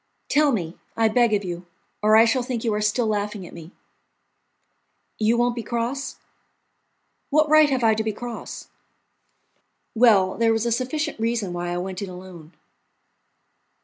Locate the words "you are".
2.63-2.81